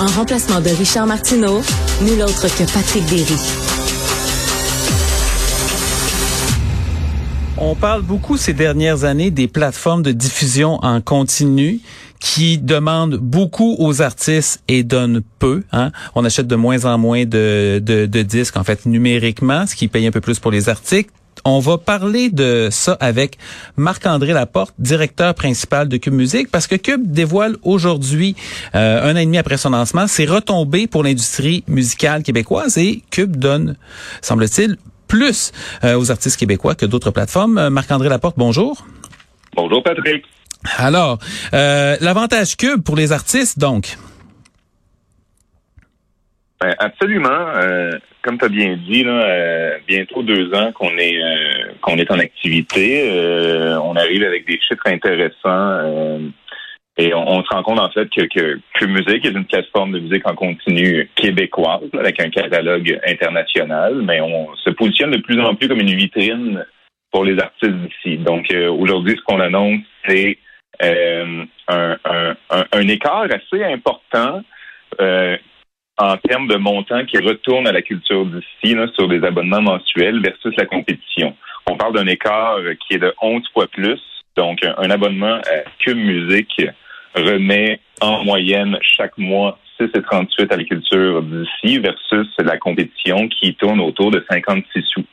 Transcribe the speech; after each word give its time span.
En 0.00 0.06
remplacement 0.06 0.60
de 0.60 0.68
Richard 0.68 1.08
Martineau, 1.08 1.60
nul 2.02 2.22
autre 2.22 2.46
que 2.56 2.72
Patrick 2.72 3.04
Derry. 3.06 3.34
On 7.56 7.74
parle 7.74 8.02
beaucoup 8.02 8.36
ces 8.36 8.52
dernières 8.52 9.02
années 9.02 9.32
des 9.32 9.48
plateformes 9.48 10.02
de 10.02 10.12
diffusion 10.12 10.78
en 10.84 11.00
continu 11.00 11.80
qui 12.20 12.58
demandent 12.58 13.16
beaucoup 13.16 13.74
aux 13.80 14.00
artistes 14.00 14.62
et 14.68 14.84
donnent 14.84 15.22
peu. 15.40 15.64
Hein. 15.72 15.90
On 16.14 16.24
achète 16.24 16.46
de 16.46 16.54
moins 16.54 16.84
en 16.84 16.96
moins 16.96 17.24
de, 17.24 18.06
disques, 18.22 18.56
en 18.56 18.62
fait, 18.62 18.86
numériquement, 18.86 19.66
ce 19.66 19.74
qui 19.74 19.88
paye 19.88 20.06
un 20.06 20.12
peu 20.12 20.20
plus 20.20 20.38
pour 20.38 20.52
les 20.52 20.68
articles. 20.68 21.10
On 21.44 21.60
va 21.60 21.78
parler 21.78 22.30
de 22.30 22.68
ça 22.70 22.96
avec 23.00 23.38
Marc-André 23.76 24.32
Laporte, 24.32 24.74
directeur 24.78 25.34
principal 25.34 25.88
de 25.88 25.96
Cube 25.96 26.14
Musique, 26.14 26.50
parce 26.50 26.66
que 26.66 26.76
Cube 26.76 27.10
dévoile 27.10 27.56
aujourd'hui, 27.62 28.36
euh, 28.74 29.10
un 29.10 29.14
an 29.14 29.18
et 29.18 29.24
demi 29.24 29.38
après 29.38 29.56
son 29.56 29.70
lancement, 29.70 30.06
ses 30.06 30.26
retombées 30.26 30.86
pour 30.86 31.02
l'industrie 31.04 31.64
musicale 31.68 32.22
québécoise 32.22 32.78
et 32.78 33.02
Cube 33.10 33.36
donne, 33.36 33.76
semble-t-il, 34.22 34.76
plus 35.06 35.52
euh, 35.84 35.98
aux 35.98 36.10
artistes 36.10 36.38
québécois 36.38 36.74
que 36.74 36.86
d'autres 36.86 37.10
plateformes. 37.10 37.58
Euh, 37.58 37.70
Marc-André 37.70 38.08
Laporte, 38.08 38.36
bonjour. 38.36 38.86
Bonjour 39.54 39.82
Patrick. 39.82 40.24
Alors, 40.76 41.18
l'avantage 41.52 42.56
Cube 42.56 42.82
pour 42.82 42.96
les 42.96 43.12
artistes, 43.12 43.58
donc? 43.58 43.96
Ben, 46.60 46.74
absolument. 46.78 47.52
Euh, 48.28 48.30
comme 48.30 48.38
tu 48.38 48.44
as 48.44 48.48
bien 48.48 48.76
dit, 48.76 49.04
euh, 49.06 49.78
bientôt 49.86 50.22
deux 50.22 50.52
ans 50.54 50.72
qu'on 50.72 50.96
est 50.98 51.16
euh, 51.22 51.72
qu'on 51.80 51.96
est 51.96 52.10
en 52.10 52.18
activité. 52.18 53.10
on 53.82 53.96
arrive 53.96 54.24
avec 54.24 54.46
des 54.46 54.60
chiffres 54.60 54.86
intéressants. 54.86 56.20
et 56.98 57.14
on, 57.14 57.42
se 57.44 57.48
rend 57.54 57.62
compte 57.62 57.80
en 57.80 57.90
fait 57.90 58.08
que, 58.10 58.22
que, 58.22 58.60
que 58.74 58.84
Musique 58.84 59.24
est 59.24 59.30
une 59.30 59.44
plateforme 59.44 59.92
de 59.92 60.00
musique 60.00 60.28
en 60.28 60.34
continu 60.34 61.08
québécoise 61.14 61.88
avec 61.98 62.20
un 62.20 62.28
catalogue 62.28 63.00
international, 63.06 64.02
mais 64.02 64.20
on 64.20 64.54
se 64.56 64.70
positionne 64.70 65.12
de 65.12 65.22
plus 65.22 65.40
en 65.40 65.54
plus 65.54 65.68
comme 65.68 65.80
une 65.80 65.94
vitrine 65.94 66.66
pour 67.12 67.24
les 67.24 67.38
artistes 67.38 67.72
d'ici. 67.72 68.18
Donc 68.18 68.52
aujourd'hui, 68.52 69.16
ce 69.16 69.22
qu'on 69.22 69.40
annonce, 69.40 69.80
c'est 70.06 70.38
un, 70.80 71.46
écart 72.88 73.26
assez 73.30 73.64
important 73.64 74.42
en 75.98 76.16
termes 76.16 76.46
de 76.46 76.56
montant 76.56 77.04
qui 77.04 77.18
retourne 77.18 77.66
à 77.66 77.72
la 77.72 77.82
culture 77.82 78.24
d'ici 78.26 78.76
sur 78.94 79.08
des 79.08 79.22
abonnements 79.24 79.62
mensuels 79.62 80.20
versus 80.22 80.54
la 80.56 80.66
compétition. 80.66 81.34
On 81.66 81.76
parle 81.76 81.94
d'un 81.94 82.06
écart 82.06 82.56
qui 82.86 82.94
est 82.94 82.98
de 82.98 83.12
11 83.20 83.42
fois 83.52 83.66
plus. 83.66 84.00
Donc, 84.36 84.60
un 84.64 84.90
abonnement 84.90 85.34
à 85.34 85.70
Cube 85.80 85.98
Musique 85.98 86.62
remet 87.14 87.80
en 88.00 88.24
moyenne 88.24 88.78
chaque 88.96 89.18
mois 89.18 89.58
6,38 89.80 90.52
à 90.52 90.56
la 90.56 90.64
culture 90.64 91.22
d'ici 91.22 91.78
versus 91.78 92.28
la 92.38 92.58
compétition 92.58 93.28
qui 93.28 93.54
tourne 93.54 93.80
autour 93.80 94.10
de 94.10 94.24
56 94.30 94.82
sous, 94.92 95.04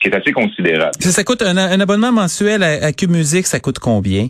qui 0.00 0.08
est 0.08 0.14
assez 0.14 0.32
considérable. 0.32 0.92
Ça, 1.00 1.24
coûte 1.24 1.42
un, 1.42 1.56
abonnement 1.80 2.12
mensuel 2.12 2.62
à, 2.62 2.86
à 2.86 2.92
Cube 2.92 3.10
Musique, 3.10 3.46
ça 3.46 3.60
coûte 3.60 3.78
combien? 3.78 4.28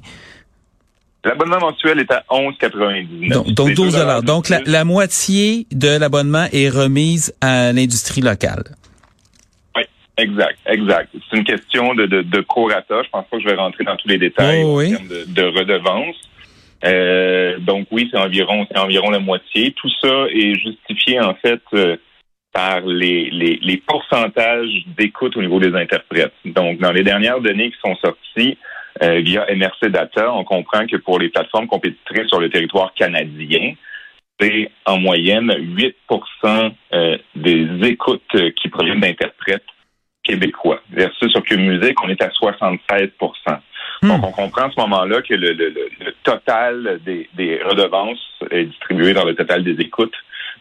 L'abonnement 1.29 1.61
mensuel 1.61 2.01
est 2.01 2.11
à 2.11 2.25
11,99. 2.31 3.29
Donc, 3.29 3.47
donc 3.48 3.75
12 3.75 3.93
dollars. 3.93 4.23
Donc 4.23 4.48
la, 4.48 4.61
la, 4.65 4.84
moitié 4.84 5.67
de 5.71 5.98
l'abonnement 5.98 6.47
est 6.53 6.71
remise 6.71 7.34
à 7.43 7.71
l'industrie 7.73 8.23
locale. 8.23 8.65
Oui, 9.77 9.83
exact, 10.17 10.59
exact. 10.67 11.11
C'est 11.31 11.37
une 11.37 11.45
question 11.45 11.95
de, 11.95 12.06
de, 12.06 12.23
de 12.23 12.41
prorata. 12.41 13.03
Je 13.03 13.11
pense 13.11 13.27
pas 13.31 13.37
que 13.37 13.43
je 13.43 13.49
vais 13.49 13.56
rentrer 13.56 13.84
dans 13.84 13.97
tous 13.97 14.09
les 14.09 14.17
détails 14.17 14.62
oh, 14.65 14.81
en 14.81 14.89
termes 14.89 15.09
de, 15.09 15.25
de 15.29 15.43
redevance. 15.43 16.17
Euh, 16.84 17.59
donc 17.59 17.89
oui, 17.91 18.09
c'est 18.11 18.19
environ, 18.19 18.67
c'est 18.71 18.79
environ 18.79 19.11
la 19.11 19.19
moitié. 19.19 19.73
Tout 19.73 19.91
ça 20.01 20.27
est 20.33 20.55
justifié 20.55 21.21
en 21.21 21.34
fait 21.34 21.61
euh, 21.75 21.99
par 22.55 22.81
les, 22.81 23.29
les, 23.31 23.59
les 23.61 23.77
pourcentages 23.87 24.87
d'écoute 24.97 25.37
au 25.37 25.43
niveau 25.43 25.61
des 25.61 25.75
interprètes. 25.75 26.33
Donc 26.47 26.78
dans 26.78 26.93
les 26.93 27.03
dernières 27.03 27.41
données 27.41 27.71
qui 27.71 27.77
sont 27.84 27.97
sorties, 27.97 28.56
euh, 29.03 29.20
via 29.20 29.47
MRC 29.54 29.91
Data, 29.91 30.32
on 30.32 30.44
comprend 30.44 30.86
que 30.86 30.97
pour 30.97 31.19
les 31.19 31.28
plateformes 31.28 31.66
compétitrices 31.66 32.28
sur 32.28 32.41
le 32.41 32.50
territoire 32.50 32.92
canadien, 32.94 33.75
c'est 34.41 34.70
en 34.86 34.98
moyenne 34.98 35.50
8% 35.50 36.72
euh, 36.92 37.19
des 37.34 37.69
écoutes 37.88 38.22
euh, 38.34 38.50
qui 38.50 38.69
proviennent 38.69 39.00
d'interprètes 39.00 39.64
québécois. 40.22 40.81
Versus 40.91 41.31
sur 41.31 41.42
Cube 41.42 41.60
Musique, 41.60 42.03
on 42.04 42.09
est 42.09 42.22
à 42.22 42.28
76% 42.28 42.78
hmm. 44.03 44.09
Donc, 44.09 44.25
on 44.25 44.32
comprend 44.32 44.66
à 44.66 44.70
ce 44.70 44.81
moment-là 44.81 45.22
que 45.22 45.34
le, 45.34 45.53
le, 45.53 45.70
le 45.70 46.15
total 46.22 47.00
des, 47.04 47.28
des, 47.34 47.60
redevances 47.62 48.42
est 48.50 48.65
distribué 48.65 49.12
dans 49.12 49.25
le 49.25 49.34
total 49.34 49.65
des 49.65 49.80
écoutes. 49.82 50.15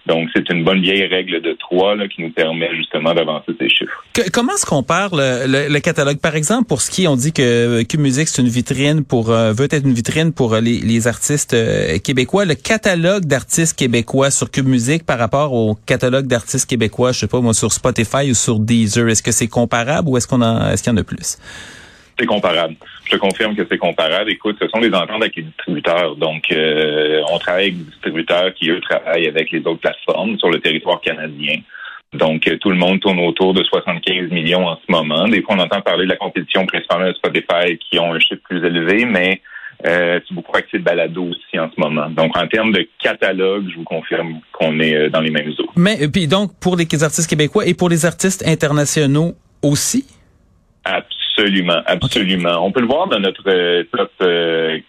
Donc, 0.08 0.30
c'est 0.34 0.50
une 0.50 0.64
bonne 0.64 0.82
vieille 0.82 1.06
règle 1.06 1.42
de 1.42 1.52
trois 1.60 1.96
là, 1.96 2.08
qui 2.08 2.22
nous 2.22 2.30
permet 2.30 2.74
justement 2.76 3.14
d'avancer 3.14 3.52
ces 3.60 3.68
chiffres. 3.68 4.06
comment 4.32 4.56
se 4.56 4.66
compare 4.66 5.10
le, 5.14 5.68
le, 5.68 5.80
catalogue? 5.82 6.20
Par 6.20 6.36
exemple, 6.36 6.66
pour 6.66 6.82
ce 6.82 6.90
qui 6.90 7.08
on 7.10 7.18
dit 7.18 7.34
que 7.34 7.84
Cube 7.84 8.00
Musique, 8.00 8.30
c'est 8.30 8.42
une 8.42 8.48
vitrine 8.48 9.04
pour 9.04 9.32
euh, 9.32 9.52
veut 9.52 9.68
être 9.70 9.86
une 9.86 9.94
vitrine 9.94 10.32
pour 10.32 10.54
euh, 10.54 10.62
les, 10.62 10.80
les 10.80 11.08
artistes 11.08 11.54
euh, 11.54 11.98
québécois. 12.00 12.46
Le 12.46 12.56
catalogue 12.56 13.26
d'artistes 13.26 13.78
québécois 13.78 14.32
sur 14.32 14.50
Cube 14.50 14.68
Musique 14.68 15.06
par 15.06 15.20
rapport 15.20 15.52
au 15.52 15.76
catalogue 15.86 16.26
d'artistes 16.26 16.70
québécois, 16.70 17.12
je 17.12 17.20
sais 17.20 17.28
pas 17.28 17.42
moi, 17.42 17.54
sur 17.54 17.74
Spotify 17.74 18.32
ou 18.32 18.34
sur 18.34 18.60
Deezer, 18.60 19.10
est-ce 19.10 19.22
que 19.22 19.34
c'est 19.34 19.50
comparable 19.50 20.08
ou 20.08 20.16
est-ce 20.16 20.28
qu'on 20.28 20.42
en 20.42 20.70
est-ce 20.70 20.84
qu'il 20.84 20.94
y 20.94 20.96
en 20.96 20.98
a 20.98 21.04
plus? 21.04 21.38
C'est 22.18 22.26
comparable. 22.26 22.76
Je 23.08 23.16
te 23.16 23.22
confirme 23.22 23.56
que 23.56 23.66
c'est 23.70 23.78
comparable. 23.78 24.30
Écoute, 24.30 24.58
ce 24.62 24.68
sont 24.68 24.82
des 24.82 24.94
ententes 24.94 25.22
avec 25.22 25.38
les 25.38 25.44
distributeurs. 25.44 26.18
Donc, 26.18 26.52
euh, 26.52 27.22
on 27.32 27.40
travaille 27.40 27.68
avec 27.68 27.78
des 27.78 27.84
distributeurs 27.86 28.54
qui, 28.54 28.70
eux, 28.70 28.82
travaillent 28.82 29.28
avec 29.28 29.50
les 29.52 29.60
autres 29.60 29.80
plateformes 29.80 30.38
sur 30.38 30.50
le 30.50 30.60
territoire 30.60 31.00
canadien. 31.00 31.56
Donc, 32.12 32.46
euh, 32.48 32.58
tout 32.58 32.70
le 32.70 32.76
monde 32.76 33.00
tourne 33.00 33.20
autour 33.20 33.54
de 33.54 33.64
75 33.64 34.30
millions 34.30 34.68
en 34.68 34.76
ce 34.76 34.92
moment. 34.92 35.26
Des 35.30 35.42
fois, 35.42 35.56
on 35.56 35.60
entend 35.60 35.80
parler 35.80 36.04
de 36.04 36.10
la 36.10 36.18
compétition 36.18 36.66
principalement 36.66 37.08
de 37.08 37.14
Spotify 37.14 37.78
qui 37.78 37.98
ont 37.98 38.14
un 38.14 38.20
chiffre 38.20 38.42
plus 38.44 38.66
élevé, 38.66 39.06
mais 39.06 39.42
euh, 39.86 40.20
c'est 40.28 40.34
beaucoup 40.34 40.58
accès 40.58 40.78
de 40.78 40.84
balado 40.84 41.30
aussi 41.30 41.58
en 41.58 41.72
ce 41.74 41.80
moment. 41.80 42.10
Donc, 42.10 42.36
en 42.36 42.48
termes 42.48 42.74
de 42.74 42.90
catalogue, 43.02 43.70
je 43.72 43.78
vous 43.78 43.86
confirme 43.86 44.42
qu'on 44.52 44.82
est 44.82 45.10
dans 45.10 45.22
les 45.22 45.32
mêmes 45.32 45.54
eaux. 45.60 45.70
Mais 45.78 46.10
puis 46.10 46.28
donc, 46.28 46.52
pour 46.60 46.76
les 46.76 47.04
artistes 47.04 47.30
québécois 47.30 47.66
et 47.68 47.74
pour 47.74 47.88
les 47.88 48.06
artistes 48.06 48.46
internationaux 48.46 49.34
aussi? 49.62 50.06
Absolument. 50.84 51.27
Absolument, 51.38 51.84
absolument. 51.86 52.66
On 52.66 52.72
peut 52.72 52.82
le 52.82 52.88
voir 52.88 53.08
dans 53.08 53.20
notre 53.20 53.44
euh, 53.48 53.84
top 53.96 54.12
15 54.18 54.28
euh, 54.28 54.80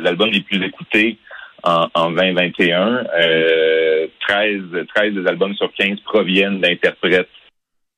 des 0.00 0.06
albums 0.06 0.30
les 0.30 0.42
plus 0.42 0.64
écoutés 0.64 1.18
en, 1.64 1.88
en 1.92 2.10
2021. 2.12 3.04
Euh, 3.20 4.06
13, 4.28 4.60
13 4.94 5.14
des 5.14 5.26
albums 5.26 5.54
sur 5.56 5.72
15 5.72 5.98
proviennent 6.04 6.60
d'interprètes 6.60 7.28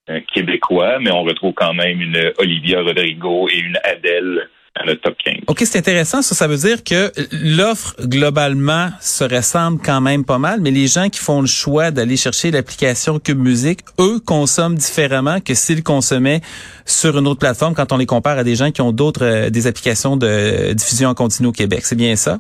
euh, 0.08 0.20
québécois, 0.32 0.98
mais 0.98 1.10
on 1.10 1.24
retrouve 1.24 1.52
quand 1.52 1.74
même 1.74 2.00
une 2.00 2.32
Olivia 2.38 2.80
Rodrigo 2.80 3.50
et 3.50 3.58
une 3.58 3.78
Adele 4.76 4.98
top 4.98 5.16
15. 5.25 5.36
OK, 5.48 5.58
c'est 5.60 5.78
intéressant. 5.78 6.22
Ça, 6.22 6.34
ça 6.34 6.47
veut 6.47 6.56
dire 6.56 6.84
que 6.84 7.10
l'offre, 7.32 7.94
globalement, 8.06 8.88
se 9.00 9.25
ressemble 9.25 9.81
quand 9.84 10.00
même 10.00 10.25
pas 10.25 10.38
mal, 10.38 10.60
mais 10.60 10.70
les 10.70 10.86
gens 10.86 11.08
qui 11.08 11.19
font 11.19 11.41
le 11.41 11.48
choix 11.48 11.91
d'aller 11.91 12.16
chercher 12.16 12.50
l'application 12.50 13.19
Cube 13.19 13.38
Musique, 13.38 13.80
eux, 13.98 14.20
consomment 14.25 14.76
différemment 14.76 15.41
que 15.41 15.54
s'ils 15.54 15.82
consommaient 15.82 16.41
sur 16.86 17.19
une 17.19 17.26
autre 17.26 17.41
plateforme 17.41 17.75
quand 17.75 17.92
on 17.92 17.97
les 17.97 18.06
compare 18.06 18.38
à 18.38 18.44
des 18.44 18.54
gens 18.54 18.70
qui 18.70 18.80
ont 18.80 18.92
d'autres, 18.92 19.25
euh, 19.25 19.50
des 19.50 19.66
applications 19.66 20.16
de 20.16 20.72
diffusion 20.72 21.09
en 21.09 21.14
continu 21.14 21.48
au 21.48 21.53
Québec. 21.53 21.80
C'est 21.82 21.97
bien 21.97 22.14
ça? 22.14 22.38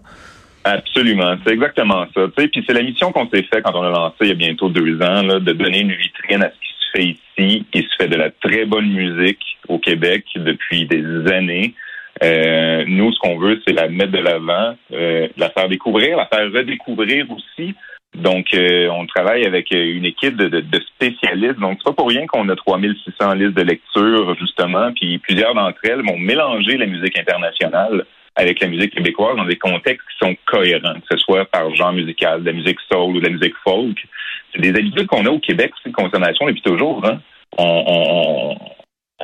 Absolument, 0.64 1.36
c'est 1.44 1.52
exactement 1.52 2.06
ça. 2.14 2.28
Puis 2.36 2.64
c'est 2.66 2.74
la 2.74 2.82
mission 2.82 3.12
qu'on 3.12 3.28
s'est 3.30 3.42
fait 3.42 3.62
quand 3.62 3.74
on 3.74 3.82
a 3.82 3.90
lancé 3.90 4.16
il 4.20 4.28
y 4.28 4.32
a 4.32 4.34
bientôt 4.34 4.68
deux 4.68 5.00
ans, 5.00 5.22
là, 5.22 5.40
de 5.40 5.52
donner 5.52 5.80
une 5.80 5.92
vitrine 5.92 6.42
à 6.42 6.50
ce 6.50 6.60
qui 6.60 6.74
se 6.78 6.90
fait 6.92 7.04
ici. 7.04 7.66
Il 7.72 7.82
se 7.82 7.96
fait 7.96 8.08
de 8.08 8.16
la 8.16 8.30
très 8.30 8.66
bonne 8.66 8.90
musique 8.90 9.40
au 9.68 9.78
Québec 9.78 10.24
depuis 10.36 10.84
des 10.86 11.32
années. 11.32 11.74
Euh, 12.22 12.84
nous, 12.86 13.12
ce 13.12 13.18
qu'on 13.18 13.38
veut, 13.38 13.60
c'est 13.66 13.72
la 13.72 13.88
mettre 13.88 14.12
de 14.12 14.18
l'avant, 14.18 14.76
euh, 14.92 15.28
la 15.36 15.50
faire 15.50 15.68
découvrir, 15.68 16.16
la 16.16 16.26
faire 16.26 16.52
redécouvrir 16.52 17.26
aussi. 17.30 17.74
Donc, 18.14 18.52
euh, 18.54 18.88
on 18.88 19.06
travaille 19.06 19.46
avec 19.46 19.70
une 19.70 20.04
équipe 20.04 20.36
de, 20.36 20.48
de, 20.48 20.80
spécialistes. 20.94 21.60
Donc, 21.60 21.78
c'est 21.78 21.90
pas 21.90 21.92
pour 21.92 22.08
rien 22.08 22.26
qu'on 22.26 22.48
a 22.48 22.56
3600 22.56 23.34
listes 23.34 23.56
de 23.56 23.62
lecture, 23.62 24.36
justement, 24.38 24.92
puis 24.92 25.18
plusieurs 25.18 25.54
d'entre 25.54 25.78
elles 25.84 26.04
vont 26.04 26.18
mélanger 26.18 26.76
la 26.76 26.86
musique 26.86 27.18
internationale 27.18 28.04
avec 28.36 28.60
la 28.60 28.68
musique 28.68 28.94
québécoise 28.94 29.36
dans 29.36 29.44
des 29.44 29.56
contextes 29.56 30.06
qui 30.08 30.26
sont 30.26 30.36
cohérents, 30.46 30.94
que 30.94 31.16
ce 31.16 31.18
soit 31.18 31.44
par 31.46 31.74
genre 31.74 31.92
musical, 31.92 32.40
de 32.42 32.46
la 32.46 32.52
musique 32.52 32.78
soul 32.90 33.16
ou 33.16 33.20
de 33.20 33.26
la 33.26 33.32
musique 33.32 33.54
folk. 33.64 33.96
C'est 34.52 34.60
des 34.60 34.70
habitudes 34.70 35.06
qu'on 35.06 35.26
a 35.26 35.30
au 35.30 35.38
Québec, 35.38 35.72
c'est 35.82 35.90
une 35.90 35.94
consommation 35.94 36.46
depuis 36.46 36.62
toujours. 36.62 37.04
Hein? 37.04 37.20
On, 37.58 37.84
on, 37.86 38.56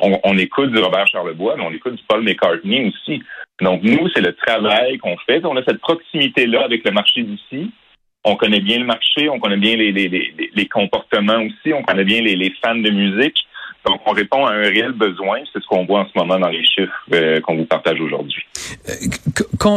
on, 0.01 0.37
écoute 0.37 0.71
du 0.71 0.79
Robert 0.79 1.07
Charlebois, 1.07 1.55
mais 1.57 1.63
on 1.63 1.71
écoute 1.71 1.95
du 1.95 2.03
Paul 2.07 2.23
McCartney 2.23 2.89
aussi. 2.89 3.23
Donc, 3.61 3.81
nous, 3.83 4.07
c'est 4.13 4.21
le 4.21 4.33
travail 4.33 4.97
qu'on 4.99 5.17
fait. 5.25 5.43
On 5.45 5.57
a 5.57 5.63
cette 5.63 5.79
proximité-là 5.79 6.63
avec 6.63 6.85
le 6.85 6.91
marché 6.91 7.23
d'ici. 7.23 7.71
On 8.23 8.35
connaît 8.35 8.59
bien 8.59 8.79
le 8.79 8.85
marché, 8.85 9.29
on 9.29 9.39
connaît 9.39 9.57
bien 9.57 9.75
les, 9.75 9.91
les, 9.91 10.09
les, 10.09 10.51
les, 10.53 10.65
comportements 10.67 11.41
aussi, 11.41 11.73
on 11.73 11.81
connaît 11.81 12.03
bien 12.03 12.21
les, 12.21 12.35
les 12.35 12.53
fans 12.63 12.75
de 12.75 12.89
musique. 12.89 13.37
Donc, 13.85 14.01
on 14.05 14.11
répond 14.11 14.45
à 14.45 14.51
un 14.51 14.61
réel 14.61 14.91
besoin. 14.91 15.39
C'est 15.53 15.61
ce 15.61 15.67
qu'on 15.67 15.85
voit 15.85 16.01
en 16.01 16.05
ce 16.05 16.17
moment 16.17 16.39
dans 16.39 16.49
les 16.49 16.63
chiffres 16.65 16.91
euh, 17.13 17.39
qu'on 17.41 17.55
vous 17.55 17.65
partage 17.65 17.99
aujourd'hui. 18.01 18.43
Euh, 18.89 18.93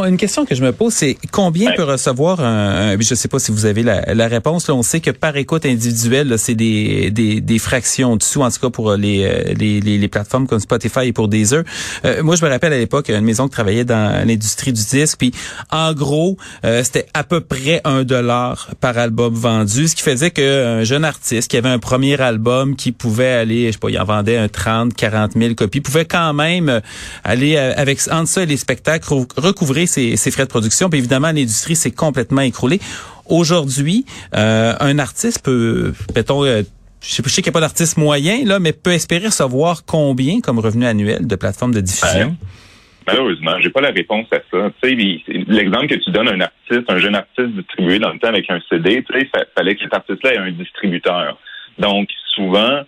une 0.05 0.17
question 0.17 0.45
que 0.45 0.55
je 0.55 0.63
me 0.63 0.71
pose, 0.71 0.93
c'est 0.93 1.17
combien 1.31 1.71
peut 1.73 1.83
recevoir 1.83 2.39
un, 2.41 2.93
Je 2.93 3.11
ne 3.11 3.15
sais 3.15 3.27
pas 3.27 3.39
si 3.39 3.51
vous 3.51 3.65
avez 3.65 3.83
la, 3.83 4.27
réponse. 4.27 4.67
Là, 4.67 4.75
on 4.75 4.83
sait 4.83 4.99
que 4.99 5.11
par 5.11 5.35
écoute 5.37 5.65
individuelle, 5.65 6.37
c'est 6.37 6.55
des, 6.55 7.11
des, 7.11 7.41
des, 7.41 7.59
fractions 7.59 8.15
dessous, 8.15 8.41
en 8.41 8.49
tout 8.49 8.59
cas 8.59 8.69
pour 8.69 8.93
les, 8.93 9.25
euh, 9.25 9.53
les, 9.57 9.79
les, 9.81 10.07
plateformes 10.07 10.47
comme 10.47 10.59
Spotify 10.59 11.07
et 11.07 11.13
pour 11.13 11.27
Deezer. 11.27 11.63
Euh, 12.05 12.23
moi, 12.23 12.35
je 12.35 12.45
me 12.45 12.49
rappelle 12.49 12.73
à 12.73 12.77
l'époque 12.77 13.09
une 13.09 13.21
maison 13.21 13.45
qui 13.45 13.51
travaillait 13.51 13.85
dans 13.85 14.25
l'industrie 14.25 14.73
du 14.73 14.83
disque, 14.83 15.17
puis 15.17 15.31
en 15.71 15.93
gros, 15.93 16.37
c'était 16.83 17.05
à 17.13 17.23
peu 17.23 17.41
près 17.41 17.81
un 17.83 18.03
dollar 18.03 18.69
par 18.79 18.97
album 18.97 19.33
vendu, 19.33 19.87
ce 19.87 19.95
qui 19.95 20.03
faisait 20.03 20.31
qu'un 20.31 20.83
jeune 20.83 21.05
artiste 21.05 21.49
qui 21.49 21.57
avait 21.57 21.69
un 21.69 21.79
premier 21.79 22.19
album 22.19 22.75
qui 22.75 22.91
pouvait 22.91 23.33
aller, 23.33 23.67
je 23.67 23.71
sais 23.73 23.79
pas, 23.79 23.89
en 24.01 24.05
vendait 24.05 24.37
un 24.37 24.47
30, 24.47 24.93
40 24.93 25.33
000 25.33 25.53
copies, 25.55 25.81
pouvait 25.81 26.05
quand 26.05 26.33
même 26.33 26.69
euh, 26.69 26.79
aller 27.23 27.55
euh, 27.55 27.73
avec 27.75 27.99
entre 28.11 28.27
ça 28.27 28.43
et 28.43 28.45
les 28.45 28.57
spectacles 28.57 29.07
recouvrer 29.37 29.85
ses, 29.85 30.15
frais 30.31 30.43
de 30.43 30.49
production. 30.49 30.89
Puis 30.89 30.99
évidemment, 30.99 31.27
l'industrie 31.27 31.75
s'est 31.75 31.91
complètement 31.91 32.41
écroulée. 32.41 32.79
Aujourd'hui, 33.27 34.05
euh, 34.35 34.73
un 34.79 34.99
artiste 34.99 35.43
peut, 35.43 35.93
mettons, 36.15 36.43
je 36.43 36.63
sais, 37.01 37.23
sais 37.23 37.41
qu'il 37.41 37.45
n'y 37.45 37.49
a 37.49 37.53
pas 37.53 37.61
d'artiste 37.61 37.97
moyen, 37.97 38.43
là, 38.45 38.59
mais 38.59 38.73
peut 38.73 38.91
espérer 38.91 39.27
recevoir 39.27 39.85
combien 39.85 40.41
comme 40.41 40.59
revenu 40.59 40.85
annuel 40.85 41.27
de 41.27 41.35
plateforme 41.35 41.73
de 41.73 41.81
diffusion? 41.81 42.35
Malheureusement, 43.07 43.59
j'ai 43.59 43.69
pas 43.69 43.81
la 43.81 43.89
réponse 43.89 44.27
à 44.31 44.37
ça. 44.51 44.69
L'exemple 44.83 45.87
que 45.87 45.95
tu 45.95 46.11
donnes 46.11 46.27
un 46.27 46.41
artiste, 46.41 46.89
un 46.89 46.97
jeune 46.99 47.15
artiste 47.15 47.49
distribué 47.49 47.99
dans 47.99 48.13
le 48.13 48.19
temps 48.19 48.27
avec 48.27 48.49
un 48.49 48.59
CD, 48.69 49.03
il 49.09 49.27
fallait 49.55 49.75
que 49.75 49.81
cet 49.81 49.93
artiste-là 49.93 50.33
ait 50.33 50.37
un 50.37 50.51
distributeur. 50.51 51.37
Donc, 51.79 52.09
souvent, 52.35 52.81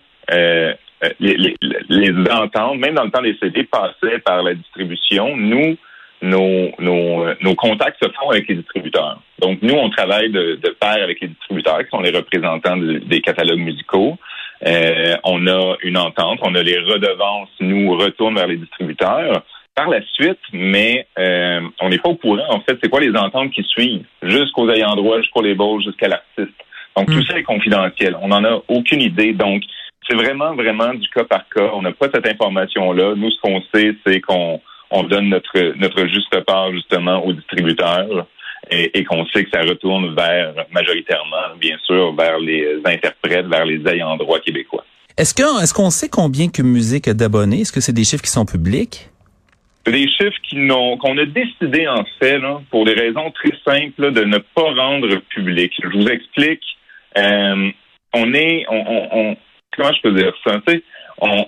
euh, 1.04 1.08
les, 1.20 1.54
les, 1.88 2.30
ententes, 2.30 2.78
même 2.78 2.94
dans 2.94 3.04
le 3.04 3.10
temps 3.10 3.22
des 3.22 3.36
CD, 3.40 3.64
passaient 3.64 4.18
par 4.18 4.42
la 4.42 4.54
distribution. 4.54 5.36
Nous, 5.36 5.76
nos, 6.22 6.70
nos, 6.78 7.26
nos, 7.40 7.54
contacts 7.54 8.02
se 8.02 8.10
font 8.10 8.30
avec 8.30 8.48
les 8.48 8.56
distributeurs. 8.56 9.20
Donc, 9.40 9.60
nous, 9.62 9.74
on 9.74 9.90
travaille 9.90 10.30
de, 10.30 10.58
de 10.62 10.70
pair 10.70 11.02
avec 11.02 11.20
les 11.20 11.28
distributeurs, 11.28 11.78
qui 11.80 11.90
sont 11.90 12.00
les 12.00 12.10
représentants 12.10 12.76
des 12.76 13.20
catalogues 13.20 13.60
musicaux. 13.60 14.16
Euh, 14.66 15.16
on 15.24 15.46
a 15.46 15.76
une 15.82 15.98
entente, 15.98 16.38
on 16.42 16.54
a 16.54 16.62
les 16.62 16.78
redevances, 16.78 17.50
nous, 17.60 17.96
retournent 17.96 18.36
vers 18.36 18.46
les 18.46 18.56
distributeurs. 18.56 19.44
Par 19.74 19.88
la 19.88 20.00
suite, 20.12 20.38
mais 20.52 21.08
euh, 21.18 21.60
on 21.80 21.88
n'est 21.88 21.98
pas 21.98 22.08
au 22.08 22.14
courant, 22.14 22.44
en 22.48 22.60
fait, 22.60 22.78
c'est 22.80 22.88
quoi 22.88 23.00
les 23.00 23.14
ententes 23.16 23.50
qui 23.50 23.64
suivent, 23.64 24.04
jusqu'aux 24.22 24.70
ayants 24.70 24.94
droit, 24.94 25.18
jusqu'aux 25.20 25.42
labels, 25.42 25.82
jusqu'à 25.84 26.06
l'artiste. 26.06 26.56
Donc, 26.96 27.08
tout 27.08 27.18
hmm. 27.18 27.24
ça 27.24 27.38
est 27.38 27.42
confidentiel. 27.42 28.16
On 28.22 28.28
n'en 28.28 28.44
a 28.44 28.62
aucune 28.68 29.02
idée. 29.02 29.32
Donc, 29.32 29.62
c'est 30.08 30.16
vraiment, 30.16 30.54
vraiment 30.54 30.94
du 30.94 31.08
cas 31.08 31.24
par 31.24 31.48
cas. 31.48 31.70
On 31.74 31.82
n'a 31.82 31.92
pas 31.92 32.08
cette 32.12 32.26
information-là. 32.26 33.14
Nous, 33.16 33.30
ce 33.30 33.40
qu'on 33.40 33.62
sait, 33.74 33.94
c'est 34.06 34.20
qu'on 34.20 34.60
on 34.90 35.02
donne 35.04 35.28
notre, 35.28 35.76
notre 35.78 36.06
juste 36.06 36.38
part, 36.44 36.72
justement, 36.72 37.24
aux 37.24 37.32
distributeurs 37.32 38.26
et, 38.70 39.04
qu'on 39.04 39.26
sait 39.26 39.44
que 39.44 39.50
ça 39.50 39.62
retourne 39.62 40.14
vers, 40.14 40.54
majoritairement, 40.72 41.56
bien 41.60 41.76
sûr, 41.84 42.14
vers 42.14 42.38
les 42.38 42.80
interprètes, 42.84 43.46
vers 43.46 43.64
les 43.64 43.86
ayants 43.86 44.16
droit 44.16 44.38
québécois. 44.40 44.84
Est-ce 45.16 45.34
qu'on 45.34 45.60
est 45.60 45.72
qu'on 45.72 45.90
sait 45.90 46.08
combien 46.08 46.48
que 46.48 46.62
musique 46.62 47.08
a 47.08 47.14
d'abonnés? 47.14 47.60
Est-ce 47.60 47.72
que 47.72 47.80
c'est 47.80 47.92
des 47.92 48.04
chiffres 48.04 48.22
qui 48.22 48.30
sont 48.30 48.46
publics? 48.46 49.10
Des 49.86 50.08
chiffres 50.08 50.38
qu'on 50.98 51.18
a 51.18 51.26
décidé 51.26 51.86
en 51.86 52.04
fait, 52.18 52.38
là, 52.38 52.60
pour 52.70 52.86
des 52.86 52.94
raisons 52.94 53.30
très 53.32 53.52
simples, 53.64 54.12
de 54.12 54.24
ne 54.24 54.38
pas 54.38 54.72
rendre 54.74 55.16
public. 55.28 55.72
Je 55.82 55.88
vous 55.98 56.08
explique. 56.08 56.62
Euh, 57.18 57.70
on 58.14 58.32
est, 58.32 58.64
on, 58.70 59.08
on, 59.12 59.36
comment 59.76 59.92
je 59.92 60.02
peux 60.02 60.12
dire 60.12 60.32
ça? 60.44 60.60
on, 61.20 61.46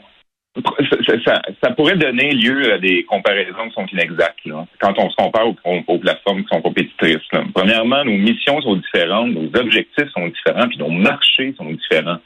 ça, 1.25 1.43
ça, 1.63 1.71
pourrait 1.73 1.97
donner 1.97 2.33
lieu 2.33 2.73
à 2.73 2.79
des 2.79 3.05
comparaisons 3.05 3.69
qui 3.69 3.75
sont 3.75 3.87
inexactes 3.93 4.39
quand 4.81 4.95
on 4.99 5.11
se 5.11 5.17
compare 5.17 5.47
aux, 5.49 5.99
plateformes 5.99 6.43
qui 6.43 6.49
sont 6.49 6.63
compétitrices. 6.63 7.27
Premièrement, 7.55 8.05
nos 8.05 8.17
missions 8.17 8.61
sont 8.63 8.77
différentes, 8.77 9.33
nos 9.33 9.49
objectifs 9.59 10.11
sont 10.15 10.29
différents, 10.29 10.69
puis 10.69 10.79
nos 10.79 10.91
marchés 10.91 11.55
sont 11.57 11.71
différents. 11.71 12.19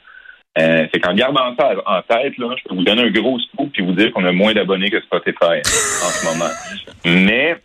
Euh, 0.59 0.85
c'est 0.93 0.99
qu'en 0.99 1.13
gardant 1.13 1.55
ça 1.57 1.71
en 1.85 2.01
tête, 2.01 2.33
je 2.37 2.67
peux 2.67 2.75
vous 2.75 2.83
donner 2.83 3.03
un 3.03 3.11
gros 3.11 3.39
scoop 3.39 3.71
puis 3.71 3.85
vous 3.85 3.93
dire 3.93 4.11
qu'on 4.11 4.25
a 4.25 4.33
moins 4.33 4.53
d'abonnés 4.53 4.89
que 4.89 4.99
Spotify 5.01 5.59
en 5.59 6.09
ce 6.09 6.25
moment. 6.25 6.51
Mais 7.05 7.55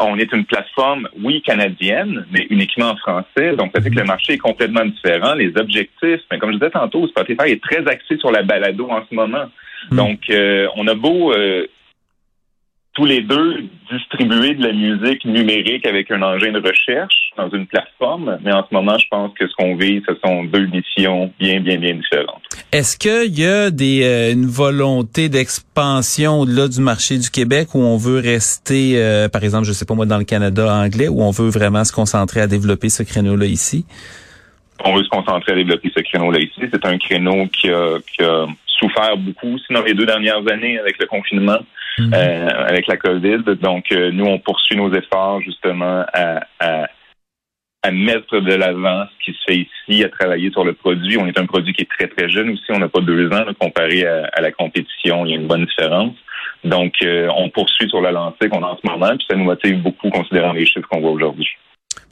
on 0.00 0.18
est 0.18 0.32
une 0.32 0.44
plateforme, 0.44 1.08
oui, 1.22 1.42
canadienne, 1.42 2.26
mais 2.32 2.46
uniquement 2.50 2.90
en 2.90 2.96
français. 2.96 3.54
Donc, 3.56 3.72
ça 3.74 3.80
fait 3.80 3.90
que 3.90 3.98
le 3.98 4.04
marché 4.04 4.34
est 4.34 4.38
complètement 4.38 4.84
différent. 4.84 5.34
Les 5.34 5.52
objectifs, 5.56 6.20
mais 6.30 6.38
comme 6.38 6.52
je 6.52 6.58
disais 6.58 6.70
tantôt, 6.70 7.06
Spotify 7.08 7.50
est 7.52 7.62
très 7.62 7.86
axé 7.86 8.16
sur 8.18 8.30
la 8.30 8.42
balado 8.42 8.88
en 8.90 9.02
ce 9.08 9.14
moment. 9.14 9.46
Hmm. 9.90 9.96
Donc, 9.96 10.20
euh, 10.30 10.66
on 10.76 10.86
a 10.88 10.94
beau 10.94 11.32
euh, 11.32 11.66
tous 12.94 13.04
les 13.04 13.20
deux 13.20 13.64
distribuer 13.90 14.54
de 14.54 14.66
la 14.66 14.72
musique 14.72 15.24
numérique 15.24 15.86
avec 15.86 16.10
un 16.10 16.22
engin 16.22 16.52
de 16.52 16.60
recherche 16.60 17.30
dans 17.36 17.48
une 17.50 17.66
plateforme, 17.66 18.38
mais 18.42 18.52
en 18.52 18.66
ce 18.68 18.74
moment, 18.74 18.98
je 18.98 19.06
pense 19.10 19.32
que 19.34 19.46
ce 19.46 19.54
qu'on 19.54 19.76
vit, 19.76 20.02
ce 20.06 20.14
sont 20.24 20.44
deux 20.44 20.66
missions 20.66 21.32
bien, 21.38 21.60
bien, 21.60 21.78
bien 21.78 21.94
différentes. 21.94 22.41
Est-ce 22.72 22.96
qu'il 22.96 23.38
y 23.38 23.46
a 23.46 23.70
des, 23.70 24.02
euh, 24.02 24.32
une 24.32 24.46
volonté 24.46 25.28
d'expansion 25.28 26.40
au-delà 26.40 26.68
du 26.68 26.80
marché 26.80 27.18
du 27.18 27.28
Québec 27.28 27.74
où 27.74 27.80
on 27.80 27.98
veut 27.98 28.18
rester, 28.18 28.94
euh, 28.96 29.28
par 29.28 29.44
exemple, 29.44 29.66
je 29.66 29.72
sais 29.72 29.84
pas 29.84 29.94
moi, 29.94 30.06
dans 30.06 30.16
le 30.16 30.24
Canada 30.24 30.72
anglais, 30.72 31.08
où 31.08 31.20
on 31.20 31.30
veut 31.30 31.50
vraiment 31.50 31.84
se 31.84 31.92
concentrer 31.92 32.40
à 32.40 32.46
développer 32.46 32.88
ce 32.88 33.02
créneau-là 33.02 33.44
ici? 33.44 33.84
On 34.84 34.96
veut 34.96 35.04
se 35.04 35.10
concentrer 35.10 35.52
à 35.52 35.54
développer 35.54 35.92
ce 35.94 36.00
créneau-là 36.00 36.40
ici. 36.40 36.62
C'est 36.72 36.86
un 36.86 36.96
créneau 36.96 37.46
qui 37.48 37.68
a, 37.68 37.98
qui 38.10 38.24
a 38.24 38.46
souffert 38.66 39.18
beaucoup, 39.18 39.58
sinon 39.66 39.82
les 39.82 39.92
deux 39.92 40.06
dernières 40.06 40.46
années 40.50 40.78
avec 40.78 40.98
le 40.98 41.06
confinement. 41.06 41.58
Mhm. 41.98 42.12
Euh, 42.14 42.48
avec 42.68 42.86
la 42.86 42.96
COVID. 42.96 43.42
Donc, 43.60 43.92
euh, 43.92 44.10
nous, 44.12 44.24
on 44.24 44.38
poursuit 44.38 44.76
nos 44.76 44.92
efforts 44.94 45.40
justement 45.42 46.04
à, 46.12 46.40
à, 46.58 46.86
à 47.82 47.90
mettre 47.90 48.38
de 48.38 48.54
l'avant 48.54 49.04
ce 49.06 49.24
qui 49.24 49.38
se 49.38 49.44
fait 49.46 49.66
ici, 49.88 50.04
à 50.04 50.08
travailler 50.08 50.50
sur 50.50 50.64
le 50.64 50.72
produit. 50.72 51.18
On 51.18 51.26
est 51.26 51.38
un 51.38 51.46
produit 51.46 51.72
qui 51.72 51.82
est 51.82 51.90
très, 51.90 52.06
très 52.06 52.28
jeune 52.28 52.50
aussi. 52.50 52.64
On 52.70 52.78
n'a 52.78 52.88
pas 52.88 53.00
deux 53.00 53.28
ans 53.32 53.44
comparé 53.58 54.06
à, 54.06 54.30
à, 54.32 54.40
la 54.40 54.52
compétition. 54.52 55.26
Il 55.26 55.32
y 55.32 55.34
a 55.34 55.36
une 55.36 55.48
bonne 55.48 55.64
différence. 55.64 56.14
Donc, 56.64 56.94
euh, 57.02 57.28
on 57.36 57.50
poursuit 57.50 57.88
sur 57.88 58.00
la 58.00 58.12
lancée 58.12 58.48
qu'on 58.48 58.62
a 58.62 58.68
en 58.68 58.78
ce 58.80 58.88
moment, 58.88 59.08
puis 59.16 59.26
ça 59.28 59.36
nous 59.36 59.44
motive 59.44 59.82
beaucoup 59.82 60.10
considérant 60.10 60.52
les 60.52 60.64
chiffres 60.64 60.86
qu'on 60.88 61.00
voit 61.00 61.10
aujourd'hui. 61.10 61.48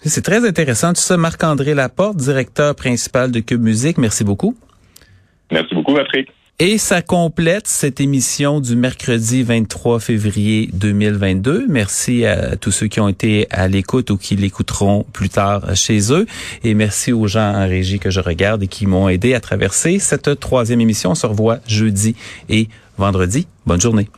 C'est 0.00 0.25
très 0.25 0.46
intéressant 0.46 0.88
tout 0.88 1.00
ça. 1.00 1.17
Marc-André 1.17 1.75
Laporte, 1.75 2.16
directeur 2.16 2.75
principal 2.75 3.31
de 3.31 3.40
Cube 3.40 3.61
Musique. 3.61 3.99
Merci 3.99 4.25
beaucoup. 4.25 4.56
Merci 5.52 5.75
beaucoup, 5.75 5.94
Patrick. 5.94 6.28
Et 6.62 6.76
ça 6.76 7.00
complète 7.00 7.66
cette 7.66 8.02
émission 8.02 8.60
du 8.60 8.76
mercredi 8.76 9.42
23 9.42 9.98
février 9.98 10.68
2022. 10.74 11.64
Merci 11.70 12.26
à 12.26 12.54
tous 12.56 12.70
ceux 12.70 12.86
qui 12.86 13.00
ont 13.00 13.08
été 13.08 13.46
à 13.50 13.66
l'écoute 13.66 14.10
ou 14.10 14.18
qui 14.18 14.36
l'écouteront 14.36 15.06
plus 15.10 15.30
tard 15.30 15.74
chez 15.74 16.12
eux. 16.12 16.26
Et 16.62 16.74
merci 16.74 17.14
aux 17.14 17.26
gens 17.26 17.54
en 17.54 17.66
régie 17.66 17.99
que 17.99 18.11
je 18.11 18.20
regarde 18.20 18.62
et 18.62 18.68
qui 18.68 18.87
m'ont 18.87 19.08
aidé 19.08 19.32
à 19.32 19.40
traverser 19.40 19.99
cette 19.99 20.38
troisième 20.38 20.82
émission. 20.82 21.12
On 21.12 21.14
se 21.14 21.26
revoit 21.26 21.61
jeudi 21.66 22.14
et 22.50 22.68
vendredi. 22.99 23.46
Bonne 23.64 23.80
journée. 23.80 24.11